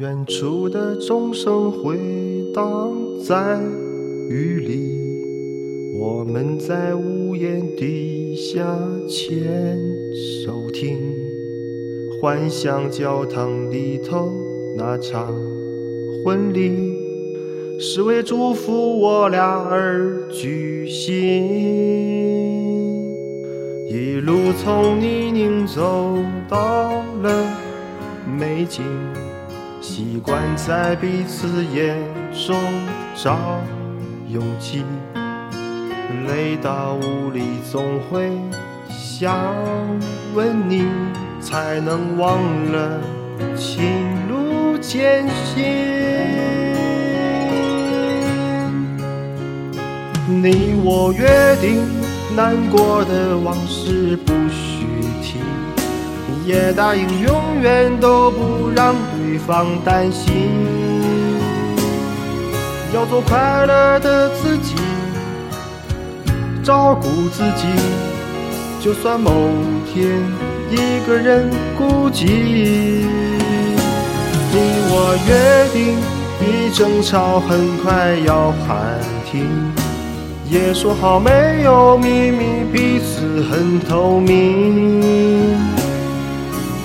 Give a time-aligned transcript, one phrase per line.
[0.00, 1.94] 远处的钟声回
[2.54, 2.90] 荡
[3.22, 3.60] 在
[4.30, 8.64] 雨里，我们在屋檐底下
[9.06, 9.78] 牵
[10.42, 10.98] 手听，
[12.18, 14.32] 幻想教堂里头
[14.74, 15.34] 那场
[16.24, 16.96] 婚礼
[17.78, 21.12] 是为祝福我俩而举行。
[23.90, 26.16] 一路从泥泞走
[26.48, 26.90] 到
[27.22, 27.46] 了
[28.38, 28.82] 美景。
[29.80, 31.96] 习惯在彼此眼
[32.46, 32.54] 中
[33.14, 33.36] 找
[34.28, 34.84] 勇气，
[36.28, 38.30] 累到无力总会
[38.88, 39.34] 想
[40.34, 40.84] 问你，
[41.40, 42.38] 才能忘
[42.70, 43.00] 了
[43.56, 43.82] 情
[44.28, 45.64] 路艰辛。
[50.28, 51.82] 你我约定，
[52.36, 54.86] 难过的往事不许
[55.22, 55.38] 提，
[56.44, 58.94] 也答应永远都不让。
[59.30, 60.50] 对方担心，
[62.92, 64.74] 要做快乐的自己，
[66.64, 67.66] 照顾自己。
[68.80, 69.30] 就算某
[69.86, 70.20] 天
[70.68, 72.24] 一个人孤寂，
[74.52, 74.56] 你
[74.90, 75.96] 我约定，
[76.40, 78.98] 一争吵很快要喊
[79.30, 79.46] 停，
[80.50, 85.56] 也说好没有秘密，彼此很透明。